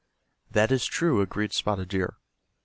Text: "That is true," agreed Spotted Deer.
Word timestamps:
"That 0.49 0.71
is 0.71 0.87
true," 0.87 1.21
agreed 1.21 1.53
Spotted 1.53 1.89
Deer. 1.89 2.17